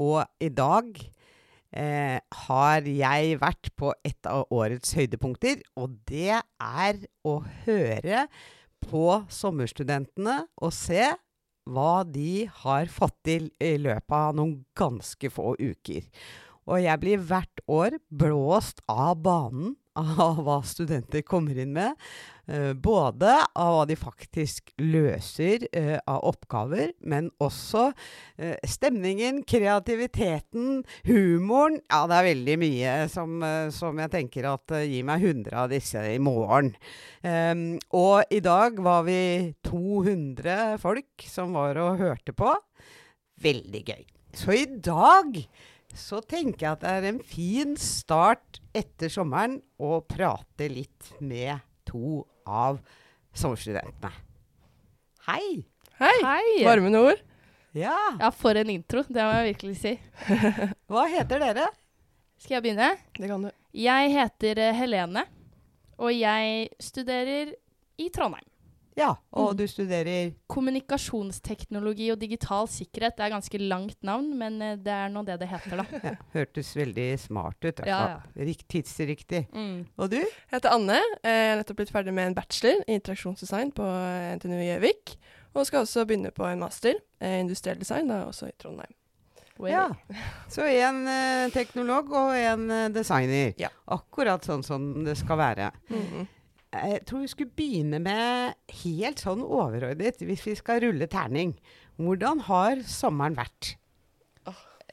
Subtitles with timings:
[0.00, 0.88] Og i dag
[1.72, 8.26] eh, har jeg vært på et av årets høydepunkter, og det er å høre
[8.82, 11.12] på sommerstudentene og se
[11.70, 16.08] hva de har fått til i løpet av noen ganske få uker.
[16.66, 21.94] Og jeg blir hvert år blåst av banen av hva studenter kommer inn med.
[22.50, 30.80] Uh, både av hva de faktisk løser uh, av oppgaver, men også uh, stemningen, kreativiteten,
[31.06, 31.78] humoren.
[31.86, 33.36] Ja, det er veldig mye som,
[33.70, 36.72] som jeg tenker at gir meg 100 av disse i morgen.
[37.22, 39.20] Um, og i dag var vi
[39.68, 42.50] 200 folk som var og hørte på.
[43.42, 44.02] Veldig gøy.
[44.34, 45.38] Så i dag
[45.94, 51.60] så tenker jeg at det er en fin start etter sommeren å prate litt med
[51.86, 52.80] to av
[53.34, 54.12] sommerstudentene.
[55.28, 55.62] Hei!
[56.00, 56.16] Hei!
[56.24, 56.64] Hei.
[56.66, 57.20] Varmende ord.
[57.72, 59.00] Ja, Ja, for en intro.
[59.08, 59.92] Det må jeg virkelig si.
[60.92, 61.68] hva heter dere?
[62.42, 62.90] Skal jeg begynne?
[63.16, 63.52] Det kan du.
[63.72, 65.22] Jeg heter eh, Helene,
[65.96, 67.54] og jeg studerer
[68.02, 68.44] i Trondheim.
[68.96, 69.56] Ja, og Mm.
[69.56, 73.16] du studerer Kommunikasjonsteknologi og digital sikkerhet.
[73.16, 75.84] Det er ganske langt navn, men eh, det er nå det det heter, da.
[76.02, 77.80] ja, Hørtes veldig smart ut.
[77.86, 78.20] Ja, Ja.
[78.36, 79.46] Rikt, tidsriktig.
[79.52, 79.86] Mm.
[79.98, 80.16] Og du?
[80.20, 80.98] Jeg heter Anne.
[81.22, 83.86] Eh, Jeg har nettopp blitt ferdig med en bachelor i interaksjonsdesign på
[84.36, 85.16] NTNU i Gjøvik.
[85.54, 88.92] Og skal også begynne på en master i industriell design, da også i Trondheim.
[89.68, 89.90] Ja.
[90.50, 93.52] Så en eh, teknolog og en eh, designer.
[93.60, 93.68] Ja.
[93.86, 95.70] Akkurat sånn som det skal være.
[95.90, 96.28] Mhm.
[96.72, 101.52] Jeg tror vi skulle begynne med helt sånn overordnet, hvis vi skal rulle terning.
[102.00, 103.74] Hvordan har sommeren vært?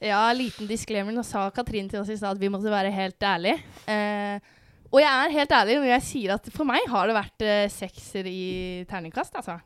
[0.03, 1.11] Ja, liten disclaimer.
[1.15, 3.59] Nå sa Katrin til oss i stad at vi måtte være helt ærlige.
[3.91, 4.51] Eh,
[4.89, 7.65] og jeg er helt ærlig når jeg sier at for meg har det vært eh,
[7.71, 8.41] sekser i
[8.89, 9.59] terningkast, altså.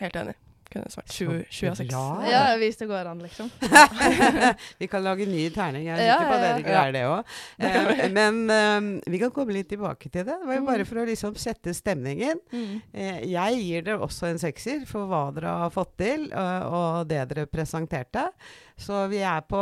[0.00, 0.36] Helt enig.
[0.72, 1.92] Kunne svart 20 20 av 6.
[2.32, 3.50] Ja, Hvis det går an, liksom.
[4.80, 5.84] vi kan lage ny terning.
[5.90, 7.34] Jeg er Ja, sikker på at dere greier det òg.
[7.60, 10.38] Eh, men eh, vi kan komme litt tilbake til det.
[10.42, 10.88] Det var jo bare Mm.
[10.88, 12.40] for å liksom sette stemningen.
[12.52, 12.80] Mm.
[12.94, 17.08] Eh, jeg gir dere også en sekser for hva dere har fått til, og, og
[17.12, 18.28] det dere presenterte.
[18.80, 19.60] Så vi er på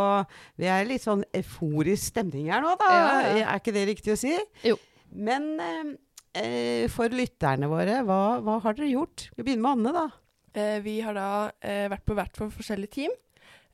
[0.56, 2.92] Vi er litt sånn euforisk stemning her nå, da.
[2.94, 3.48] Ja, ja.
[3.50, 4.36] Er ikke det riktig å si?
[4.64, 4.78] Jo.
[5.10, 5.90] Men eh,
[6.38, 9.26] eh, for lytterne våre, hva, hva har dere gjort?
[9.36, 10.06] Vi begynner med Anne, da.
[10.54, 11.30] Eh, vi har da
[11.62, 13.14] eh, vært på hvert for forskjellige team.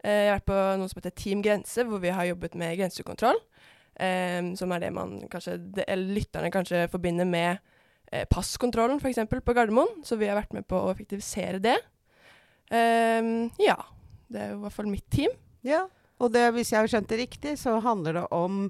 [0.05, 2.77] Eh, jeg har vært på noe som heter Team Grense, hvor vi har jobbet med
[2.81, 3.41] grensekontroll.
[3.97, 7.63] Som er det man kanskje, det, lytterne kanskje forbinder med
[8.29, 9.23] passkontrollen, f.eks.
[9.33, 10.03] på Gardermoen.
[10.05, 11.79] Så vi har vært med på å effektivisere det.
[12.69, 13.79] Ja.
[14.29, 15.33] Det er jo i hvert fall mitt team.
[15.65, 15.87] Ja.
[16.21, 18.67] Og det, hvis jeg har skjønt det riktig, så handler det om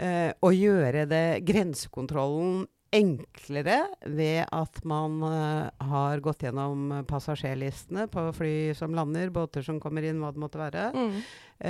[0.00, 8.26] eh, å gjøre det grensekontrollen enklere ved at man eh, har gått gjennom passasjerlistene på
[8.36, 10.88] fly som lander, båter som kommer inn, hva det måtte være.
[10.94, 11.16] Mm.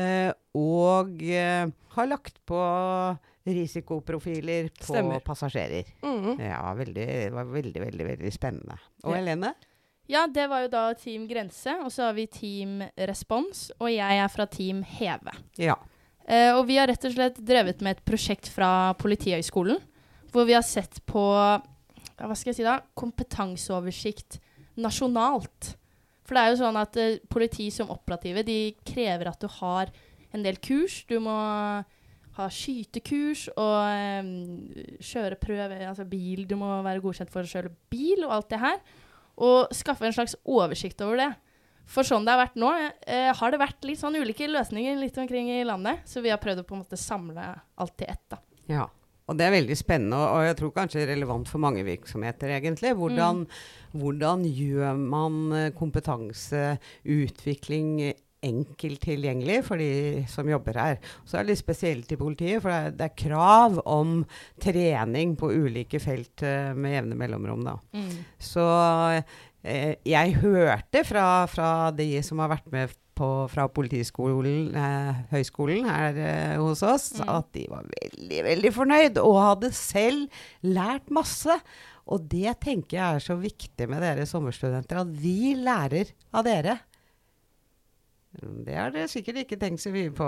[0.00, 0.30] Eh,
[0.60, 2.60] og eh, har lagt på
[3.44, 5.20] risikoprofiler på Stemmer.
[5.24, 5.84] passasjerer.
[6.02, 6.40] Mm.
[6.40, 8.78] Ja, veldig, det var veldig, veldig, veldig spennende.
[9.04, 9.16] Og Ja.
[9.20, 9.54] Helene?
[10.06, 14.18] Ja, det var jo da Team Grense, og så har vi Team Respons, og jeg
[14.20, 15.32] er fra Team Heve.
[15.56, 15.78] Ja.
[16.28, 19.80] Eh, og vi har rett og slett drevet med et prosjekt fra Politihøgskolen,
[20.34, 21.22] hvor vi har sett på
[22.14, 24.38] hva skal jeg si da, kompetanseoversikt
[24.82, 25.74] nasjonalt.
[26.24, 29.92] For det er jo sånn at eh, politi som operative, de krever at du har
[30.34, 31.02] en del kurs.
[31.10, 31.34] Du må
[32.34, 34.30] ha skytekurs og eh,
[35.04, 36.46] kjøreprøve, altså bil.
[36.50, 38.80] Du må være godkjent for å kjøre bil og alt det her.
[39.44, 41.30] Og skaffe en slags oversikt over det.
[41.90, 42.70] For sånn det har vært nå,
[43.04, 46.06] eh, har det vært litt sånn ulike løsninger litt omkring i landet.
[46.08, 48.40] Så vi har prøvd å på en måte samle alt til ett, da.
[48.70, 48.86] Ja,
[49.24, 52.90] og det er veldig spennende, og jeg tror kanskje relevant for mange virksomheter, egentlig.
[52.98, 53.46] Hvordan,
[53.96, 58.12] hvordan gjør man eh, kompetanseutvikling
[58.44, 61.00] enkelt tilgjengelig for de som jobber her?
[61.24, 64.28] Så er det litt spesielt i politiet, for det er, det er krav om
[64.60, 67.64] trening på ulike felt eh, med jevne mellomrom.
[67.64, 67.80] da.
[68.36, 68.60] Så
[69.64, 75.86] eh, jeg hørte fra, fra de som har vært med på, fra Politiskolen, eh, høyskolen
[75.88, 77.28] her eh, hos oss, Mm.
[77.38, 80.28] at de var veldig, veldig fornøyd og hadde selv
[80.62, 81.56] lært masse.
[82.06, 86.78] Og det tenker jeg er så viktig med dere sommerstudenter, at vi lærer av dere.
[88.34, 90.26] Det har dere sikkert ikke tenkt så mye på.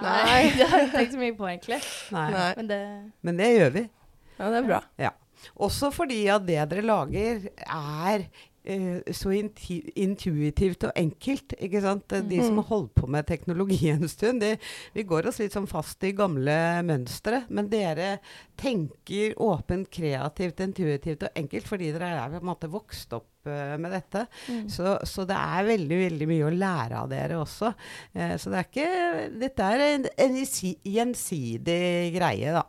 [0.00, 1.80] Nei, det har jeg ikke tenkt så mye på, egentlig.
[2.16, 2.26] Nei.
[2.32, 2.50] Nei.
[2.56, 2.80] Men det
[3.28, 3.82] Men det gjør vi.
[4.38, 4.80] Ja, det er bra.
[5.62, 8.24] Også fordi at det dere lager, er
[9.16, 9.30] så
[9.96, 11.54] intuitivt og enkelt.
[11.58, 12.08] ikke sant?
[12.28, 12.62] De som Mhm.
[12.62, 14.56] har holdt på med teknologi en stund, de,
[14.94, 17.44] vi går oss litt sånn fast i gamle mønstre.
[17.48, 18.18] Men dere
[18.56, 23.76] tenker åpent, kreativt, intuitivt og enkelt fordi dere er på en måte vokst opp eh,
[23.78, 24.26] med dette.
[24.48, 24.68] mm.
[24.70, 27.72] Så, så det er veldig veldig mye å lære av dere også.
[28.14, 30.38] Eh, så det er ikke, dette er en, en
[30.84, 32.62] gjensidig greie, da.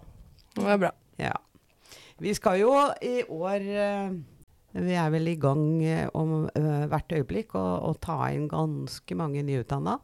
[0.55, 0.91] Det er bra.
[1.19, 1.33] Ja.
[2.19, 2.71] Vi skal jo
[3.01, 4.11] i år eh,
[4.75, 9.17] Vi er vel i gang eh, om eh, hvert øyeblikk å, å ta inn ganske
[9.17, 9.97] mange nyutdanna.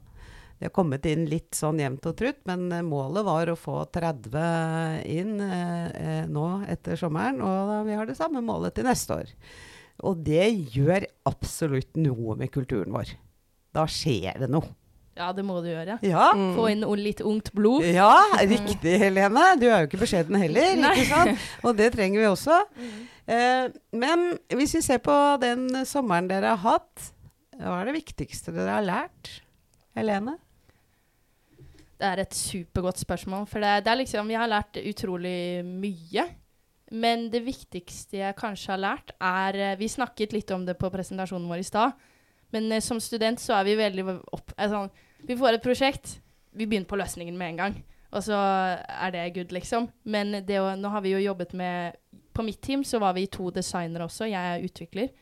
[0.55, 3.81] Det har kommet inn litt sånn jevnt og trutt, men eh, målet var å få
[3.93, 7.43] 30 inn eh, nå etter sommeren.
[7.43, 9.35] Og vi har det samme målet til neste år.
[10.09, 13.13] Og det gjør absolutt noe med kulturen vår.
[13.75, 14.73] Da skjer det noe.
[15.15, 15.95] Ja, det må du gjøre.
[16.03, 16.31] Ja.
[16.35, 16.49] Mm.
[16.57, 17.85] Få inn litt ungt blod.
[17.87, 19.45] Ja, riktig, Helene.
[19.59, 20.75] Du er jo ikke beskjeden heller.
[20.91, 21.45] Ikke sant?
[21.63, 22.57] Og det trenger vi også.
[22.75, 27.07] Eh, men hvis vi ser på den sommeren dere har hatt,
[27.57, 29.31] hva er det viktigste dere har lært?
[29.95, 30.35] Helene?
[31.95, 33.45] Det er et supergodt spørsmål.
[33.47, 36.27] For det, det er liksom Jeg har lært utrolig mye.
[36.91, 40.91] Men det viktigste jeg kanskje har lært, er eh, Vi snakket litt om det på
[40.93, 41.95] presentasjonen vår i stad.
[42.53, 44.05] Men eh, som student så er vi veldig
[44.35, 44.53] opp...
[44.57, 44.91] eh, sånn,
[45.25, 46.19] vi får et prosjekt,
[46.53, 47.79] vi begynner på løsningen med en gang.
[48.15, 49.89] Og så er det good, liksom.
[50.03, 51.97] Men det nå har vi jo jobbet med
[52.35, 54.27] På mitt team så var vi to designere også.
[54.27, 55.13] Jeg er utvikler.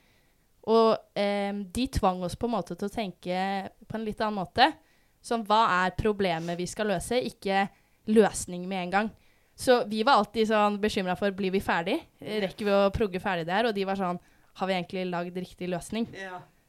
[0.72, 3.38] Og eh, de tvang oss på en måte til å tenke
[3.88, 4.70] på en litt annen måte.
[5.24, 7.68] Sånn, hva er problemet vi skal løse, ikke
[8.12, 9.12] løsning med en gang.
[9.56, 13.22] Så vi var alltid sånn bekymra for blir vi ferdig, Eh, rekker vi å progge
[13.22, 13.68] ferdig der?
[13.70, 14.20] Og de var sånn
[14.60, 16.08] har vi egentlig lagd riktig løsning?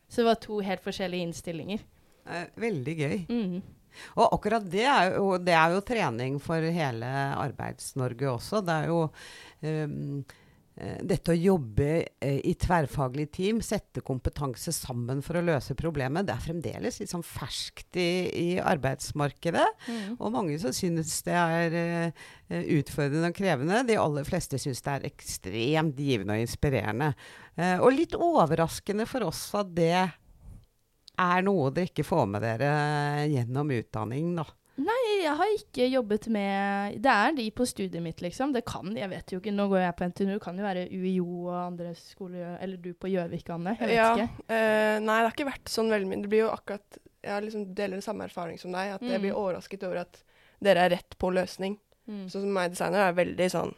[0.08, 1.80] Så det var to helt forskjellige innstillinger.
[2.26, 3.16] Eh, veldig gøy.
[3.28, 3.62] Mhm.
[4.16, 7.10] Og akkurat det er jo, det er jo trening for hele
[7.40, 8.62] Arbeids-Norge også.
[8.64, 9.02] Det er jo
[9.64, 10.32] eh,
[11.06, 16.34] dette å jobbe eh, i tverrfaglig team, sette kompetanse sammen for å løse problemet, det
[16.34, 18.08] er fremdeles litt sånn ferskt i,
[18.40, 19.68] i arbeidsmarkedet.
[19.86, 20.16] Mm.
[20.18, 22.26] Og mange som synes det er eh,
[22.80, 23.84] utfordrende og krevende.
[23.86, 27.12] De aller fleste synes det er ekstremt givende og inspirerende.
[27.54, 29.94] Eh, og litt overraskende for oss at det
[31.18, 32.70] er noe dere ikke får med dere
[33.30, 34.44] gjennom utdanning, da.
[34.74, 38.50] Nei, jeg har ikke jobbet med Det er de på studiet mitt, liksom.
[38.52, 39.52] Det kan, jeg vet jo ikke.
[39.54, 43.06] Nå går jeg på NTNU, kan jo være UiO og andre skoler Eller du på
[43.12, 43.76] Gjøvik, Anne.
[43.78, 44.26] Jeg vet ja, ikke.
[44.50, 46.22] Uh, nei, det har ikke vært sånn veldig mye.
[46.26, 48.96] Det blir jo akkurat Jeg liksom deler den samme erfaring som deg.
[48.96, 49.22] At jeg Mm.
[49.28, 50.18] blir overrasket over at
[50.60, 51.78] dere er rett på løsning.
[52.10, 52.26] Mm.
[52.28, 53.72] Sånn som meg designer er veldig sånn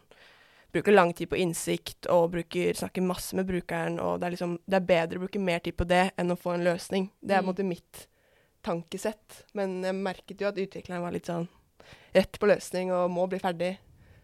[0.77, 3.97] Bruker lang tid på innsikt og bruker, snakker masse med brukeren.
[4.03, 6.37] Og det er liksom Det er bedre å bruke mer tid på det enn å
[6.37, 7.09] få en løsning.
[7.21, 7.53] Det er på en Mm.
[7.55, 8.07] måte mitt
[8.63, 9.43] tankesett.
[9.53, 11.47] Men jeg merket jo at utvikleren var litt sånn
[12.13, 13.77] rett på løsning og må bli ferdig.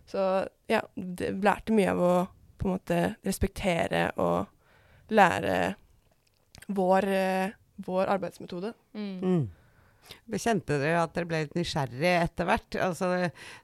[0.05, 2.27] Så ja, det lærte mye av å
[2.59, 4.47] på en måte respektere og
[5.09, 5.75] lære
[6.69, 7.51] vår, eh,
[7.85, 8.73] vår arbeidsmetode.
[8.95, 9.21] Mm.
[9.21, 9.49] Mm.
[10.33, 12.77] Kjente dere at dere ble litt nysgjerrig etter hvert?
[12.83, 13.09] Altså,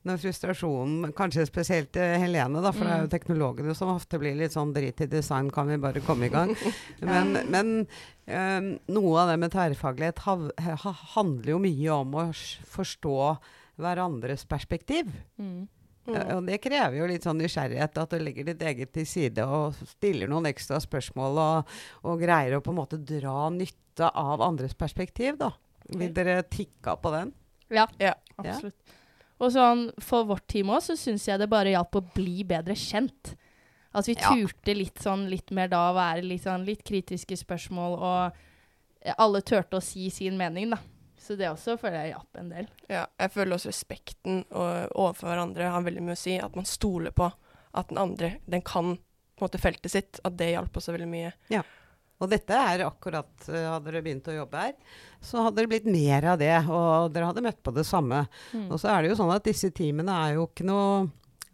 [0.08, 3.14] når frustrasjonen, kanskje spesielt Helene, da, for det er jo Mm.
[3.16, 6.56] teknologene som ofte blir litt sånn drit i design, kan vi bare komme i gang?
[7.02, 7.74] Men, men
[8.28, 10.36] øhm, noe av det med tverrfaglighet ha,
[10.84, 12.26] ha, handler jo mye om å
[12.70, 13.18] forstå
[13.80, 15.12] hverandres perspektiv.
[15.40, 15.68] Mm.
[16.10, 16.18] Mm.
[16.36, 19.78] Og det krever jo litt sånn nysgjerrighet, at du legger ditt eget til side og
[19.94, 21.74] stiller noen ekstra spørsmål og,
[22.10, 25.52] og greier å på en måte dra nytte av andres perspektiv, da.
[25.98, 27.34] Vil dere tikke på den?
[27.70, 28.14] Ja, Ja.
[28.38, 28.76] absolutt.
[29.40, 32.76] Og sånn, for vårt team òg, så syns jeg det bare hjalp å bli bedre
[32.76, 33.36] kjent.
[33.96, 34.30] At vi Ja.
[34.30, 38.34] turte litt sånn litt mer da å være litt sånn litt kritiske spørsmål, og
[39.18, 40.78] alle turte å si sin mening, da.
[41.18, 42.68] Så det også føler jeg hjalp en del.
[42.90, 46.38] Ja, jeg føler også respekten og, overfor hverandre har veldig mye å si.
[46.40, 47.32] At man stoler på
[47.74, 48.98] at den andre den kan
[49.38, 50.20] på en måte feltet sitt.
[50.26, 51.34] At det hjalp også veldig mye.
[52.20, 54.74] Og dette er akkurat eh, Hadde dere begynt å jobbe her,
[55.24, 56.56] så hadde det blitt mer av det.
[56.68, 58.26] Og dere hadde møtt på det samme.
[58.52, 58.68] Mm.
[58.68, 61.08] Og så er det jo sånn at disse teamene er jo ikke noe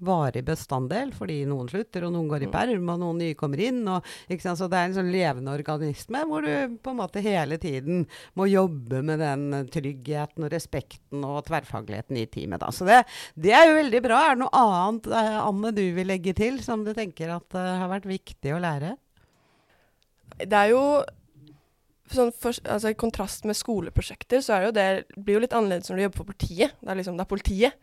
[0.05, 2.51] varig bestanddel, fordi noen slutter, og noen går i Mm.
[2.51, 3.87] perm, og noen nye kommer inn.
[3.87, 4.03] Og?
[4.03, 8.05] Så det er en sånn levende organisme hvor du på en måte hele tiden
[8.35, 12.59] må jobbe med den tryggheten og respekten og tverrfagligheten i teamet.
[12.59, 12.73] Da.
[12.75, 13.05] Så det,
[13.39, 14.19] det er jo veldig bra.
[14.31, 17.79] Er det noe annet, eh, Anne, du vil legge til som du tenker at uh,
[17.79, 18.97] har vært viktig å lære?
[20.39, 20.81] Det er jo
[22.11, 25.55] sånn for, altså I kontrast med skoleprosjekter, så er det jo det blir jo litt
[25.57, 26.75] annerledes når du jobber for politiet.
[26.81, 27.79] Det er liksom, det er politiet.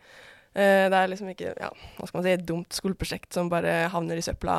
[0.52, 3.86] Uh, det er liksom ikke ja, hva skal man si, et dumt skoleprosjekt som bare
[3.92, 4.56] havner i søpla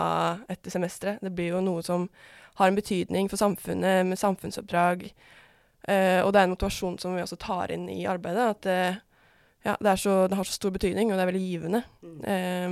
[0.51, 1.21] etter semesteret.
[1.23, 2.09] Det blir jo noe som
[2.57, 5.07] har en betydning for samfunnet, med samfunnsoppdrag.
[5.87, 8.57] Uh, og det er en motivasjon som vi også tar inn i arbeidet.
[8.57, 8.79] At det,
[9.63, 11.83] ja, det, så, det har så stor betydning, og det er veldig givende.
[12.03, 12.69] Eh,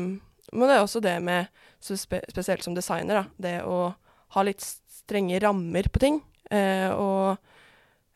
[0.51, 1.47] men det er også det med,
[1.79, 3.93] spe, spesielt som designer, da, det å
[4.35, 4.63] ha litt
[5.11, 6.21] strenge rammer på ting.
[6.51, 7.35] Eh, og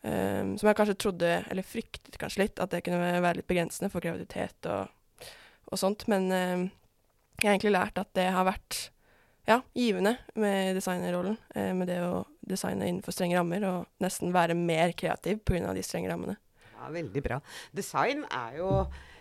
[0.02, 3.92] eh, som jeg kanskje trodde, eller fryktet kanskje litt, at det kunne være litt begrensende
[3.92, 4.90] for kreativitet og,
[5.70, 6.06] og sånt.
[6.12, 6.66] Men eh,
[7.40, 8.86] jeg har egentlig lært at det har vært
[9.46, 11.36] ja, givende med designerrollen.
[11.78, 15.74] Med det å designe innenfor strenge rammer og nesten være mer kreativ pga.
[15.74, 16.34] de strenge rammene.
[16.72, 17.38] Ja, Veldig bra.
[17.74, 18.70] Design er jo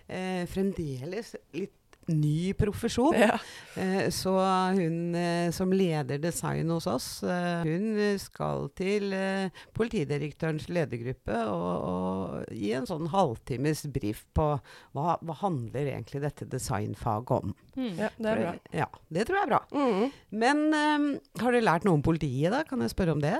[0.07, 3.15] eh, fremdeles litt ny profesjon.
[3.17, 3.37] Ja.
[3.75, 4.33] Eh, så
[4.75, 11.71] hun eh, som leder design hos oss, eh, hun skal til eh, politidirektørens ledergruppe og,
[11.89, 14.51] og gi en sånn halvtimes brief på
[14.95, 17.55] hva, hva handler egentlig dette designfaget om.
[17.75, 17.91] Mm.
[17.99, 18.53] ja, det er bra.
[18.83, 19.63] Ja, det tror jeg er bra.
[19.75, 20.15] Mm.
[20.45, 21.09] Men eh,
[21.41, 22.63] har du lært noe om politiet, da?
[22.67, 23.39] Kan jeg spørre om det?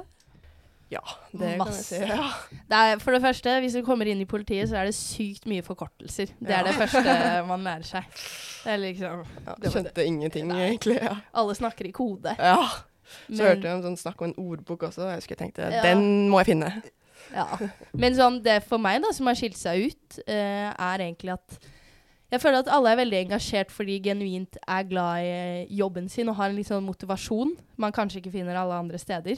[0.94, 1.02] Ja,
[1.34, 1.96] det kan jeg si.
[2.06, 2.28] Ja.
[2.70, 5.48] Det er, for det første, hvis du kommer inn i politiet, så er det sykt
[5.50, 6.30] mye forkortelser.
[6.40, 6.60] Det Ja.
[6.60, 7.16] er det første
[7.52, 8.04] man lærer seg.
[8.66, 11.00] Det liksom Ja, Det skjønte skjønte ingenting, egentlig.
[11.02, 11.16] Ja.
[11.34, 12.36] Alle snakker i kode.
[12.38, 12.58] ja.
[13.30, 15.02] Så Men- hørte jeg om sånn snakk om en ordbok også.
[15.04, 15.82] og Jeg husker jeg tenkte Ja.
[15.84, 16.84] den må jeg finne.
[17.34, 17.46] Ja.
[17.94, 21.60] Men sånn, det for meg da, som har skilt seg ut, uh, er egentlig at
[22.32, 26.28] jeg føler at alle er veldig engasjert fordi genuint er glad i eh, jobben sin
[26.30, 29.38] og har en litt sånn motivasjon man kanskje ikke finner alle andre steder.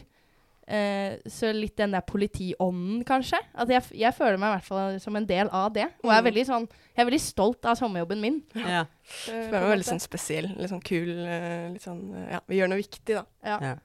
[0.68, 3.40] Eh, så litt den der politiånden, kanskje.
[3.56, 5.86] At jeg, jeg føler meg i hvert fall som en del av det.
[6.04, 6.28] Og jeg er Mm.
[6.28, 8.42] veldig sånn, jeg er veldig stolt av sommerjobben min.
[8.54, 8.82] Ja.
[9.26, 11.14] Det meg veldig sånn spesiell, litt sånn kul.
[11.26, 13.24] eh, Litt sånn, eh, ja, vi gjør noe viktig, da.
[13.46, 13.60] Ja.
[13.62, 13.76] Ja.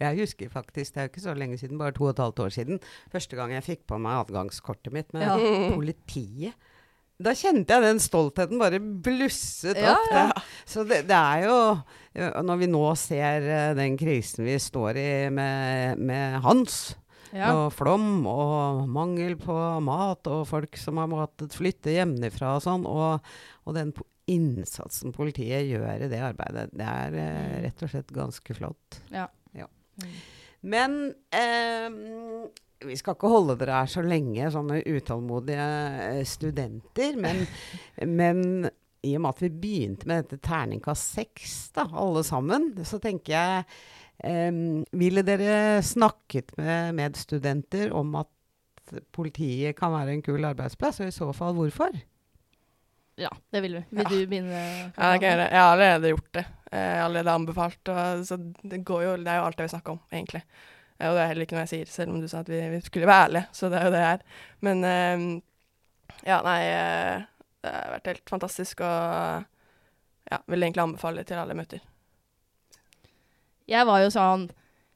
[0.00, 2.40] Jeg husker faktisk, det er jo ikke så lenge siden, bare to og et halvt
[2.40, 2.80] år siden,
[3.12, 5.36] første gang jeg fikk på meg adgangskortet mitt med Ja.
[5.76, 6.54] Politiet.
[7.20, 10.06] Da kjente jeg den stoltheten bare blusset Ja, opp.
[10.10, 10.22] ja.
[10.32, 10.42] da.
[10.70, 11.56] Så det, det er jo
[12.46, 16.96] Når vi nå ser eh, den krisen vi står i med, med Hans,
[17.30, 17.52] Ja.
[17.54, 19.54] og flom og mangel på
[19.86, 23.20] mat, og folk som har måttet flytte hjemmefra og sånn, og,
[23.66, 23.92] og den
[24.30, 27.54] innsatsen politiet gjør i det arbeidet, det er eh, Mm.
[27.68, 28.98] rett og slett ganske flott.
[29.14, 29.28] Ja.
[30.62, 31.86] Men eh,
[32.84, 35.68] vi skal ikke holde dere her så lenge, sånne utålmodige
[36.10, 37.16] eh, studenter.
[37.20, 37.46] Men,
[38.20, 38.42] men
[39.06, 43.32] i og med at vi begynte med dette terningkast seks, da, alle sammen, så tenker
[43.32, 43.64] jeg
[44.24, 44.60] eh,
[45.00, 48.28] Ville dere snakket med medstudenter om at
[49.14, 51.94] politiet kan være en kul arbeidsplass, og i så fall hvorfor?
[53.20, 53.80] ja, det vil vi.
[53.90, 54.08] Vil Ja.
[54.08, 54.60] du begynne?
[54.96, 55.50] Ja, det kan jeg.
[55.52, 56.44] Jeg har allerede gjort det.
[56.72, 57.88] Jeg har allerede anbefalt.
[57.92, 60.40] Og, så det, går jo, det er jo alt jeg vil snakke om, egentlig.
[61.00, 62.80] Og det er heller ikke noe jeg sier, selv om du sa at vi, vi
[62.80, 63.46] skulle være ærlige.
[63.52, 64.24] Så det er jo det jeg er.
[64.64, 65.26] Men eh,
[66.30, 67.28] ja, nei eh,
[67.60, 69.44] Det har vært helt fantastisk, og
[70.30, 71.82] ja, vil egentlig anbefale det til alle møter.
[73.70, 74.48] Jeg var jo sånn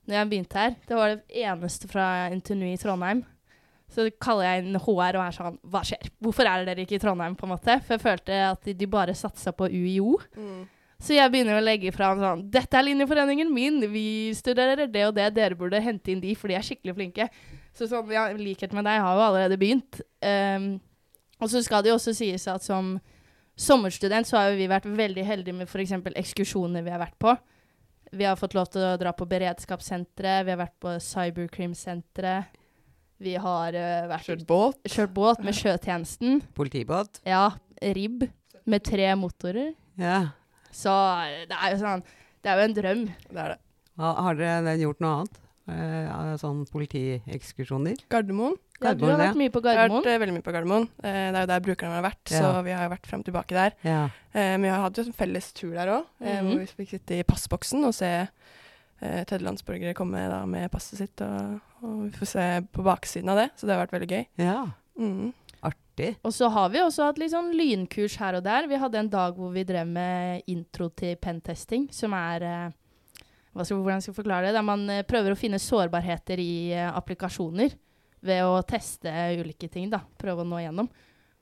[0.04, 3.22] når jeg begynte her, det var det eneste fra NTNU i Trondheim.
[3.94, 6.08] Så kaller jeg inn HR og er sånn Hva skjer?
[6.24, 7.36] Hvorfor er dere ikke i Trondheim?
[7.38, 7.76] på en måte?
[7.84, 10.16] For jeg følte at de, bare satsa på UiO.
[11.00, 15.14] Så jeg begynner å legge fram sånn Dette er linjeforeningen min, vi studerer det og
[15.16, 17.28] det, dere burde hente inn de, for de er skikkelig flinke.
[17.76, 20.00] Så sånn, ja, likhet med deg har jo allerede begynt.
[20.20, 20.74] Um,
[21.40, 22.94] og så skal det jo også sies at som
[23.58, 25.94] sommerstudent så har jo vi vært veldig heldige med f.eks.
[26.14, 27.34] ekskursjoner vi har vært på.
[28.14, 32.60] Vi har fått lov til å dra på beredskapssenteret, vi har vært på cyberkrimsenteret.
[33.24, 34.80] Vi har uh, vært Kjørt båt.
[34.90, 36.40] kjørt båt med sjøtjenesten.
[36.54, 37.22] Politibåt?
[37.26, 37.54] Ja,
[37.94, 38.26] ribb
[38.66, 39.72] med tre motorer.
[40.00, 40.34] Ja.
[40.74, 42.00] Så eh, det er jo sånn
[42.42, 43.02] Det er jo en drøm.
[43.30, 43.58] Det er det.
[44.02, 45.40] Ha, har dere gjort noe annet?
[45.70, 48.02] Uh, sånn politiekskursjoner?
[48.12, 48.58] Gardermoen.
[48.82, 50.02] Ja, du har vært mye på Gardermoen.
[50.02, 50.86] Jeg har vært eh, veldig mye på Gardermoen.
[50.98, 52.40] Eh, det er jo der brukerne har vært, Ja.
[52.40, 53.76] så vi har vært frem og tilbake der.
[53.86, 54.00] Ja.
[54.34, 56.48] Eh, men vi har hatt jo en felles tur der òg, mm -hmm.
[56.48, 58.28] hvor vi fikk sitte i passboksen og se
[59.02, 61.20] eh, tredjelandsborgere komme da med passet sitt.
[61.20, 64.26] Og, og vi får se på baksiden av det, så det har vært veldig gøy.
[64.38, 64.66] ja.
[64.98, 65.32] Mm.
[65.62, 66.16] Artig.
[66.22, 68.68] Og så har vi også hatt litt sånn lynkurs her og der.
[68.68, 72.70] Vi hadde en dag hvor vi drev med intro til pentesting, som er eh,
[73.54, 74.54] hva skal, Hvordan skal jeg forklare det?
[74.54, 77.70] Der man prøver å finne sårbarheter i eh, applikasjoner
[78.24, 79.90] ved å teste ulike ting.
[79.92, 80.88] da, Prøve å nå igjennom.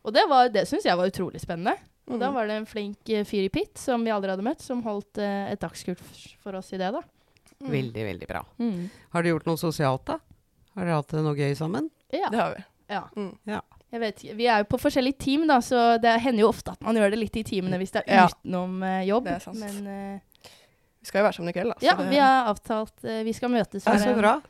[0.05, 1.77] Og det, var- det syns jeg var utrolig spennende.
[2.11, 2.35] Og da Mm.
[2.35, 5.19] var det en flink eh, fyr i PIT som vi aldri hadde møtt, som holdt
[5.23, 6.91] eh, et dagskurs for oss i det.
[6.93, 7.01] da.
[7.63, 7.71] Mm.
[7.71, 8.43] Veldig, veldig bra.
[8.59, 8.91] Mm.
[9.13, 10.19] Har dere gjort noe sosialt, da?
[10.75, 11.91] Har dere hatt det noe gøy sammen?
[12.13, 12.29] Ja.
[12.29, 12.65] Det har vi.
[12.91, 13.05] ja.
[13.17, 13.63] Mm.
[13.93, 16.81] Jeg vet Vi er jo på forskjellige team, da, så det hender jo ofte at
[16.83, 18.27] man gjør det litt i teamene hvis det er Ja.
[18.29, 19.25] utenom eh, jobb.
[19.25, 19.59] Det er sant.
[19.61, 20.21] Men eh,
[21.03, 21.79] Vi skal jo være sammen i kveld, da.
[21.79, 23.85] så ja, det- vi har avtalt uh, Vi skal møtes.
[23.85, 24.41] Det er så bra.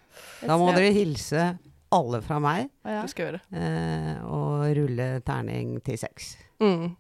[0.46, 1.58] Da må dere hilse
[1.92, 3.02] alle fra meg Ja.
[3.02, 3.40] Det skal gjøre.
[3.52, 6.36] eh, og rulle terning til seks.
[6.62, 6.96] Mm.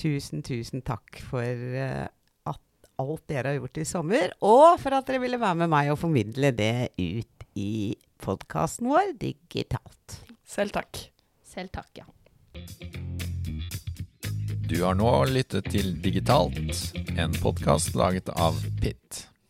[0.00, 2.06] Tusen, tusen takk for eh,
[2.48, 2.60] at
[2.98, 5.98] alt dere har gjort i sommer, og for at dere ville være med meg og
[6.00, 10.20] formidle det ut i podkasten vår Digitalt.
[10.46, 11.04] Selv takk.
[11.44, 12.04] Selv takk, ja.
[14.70, 19.24] Du har nå lyttet til Digitalt, en podkast laget av Pitt.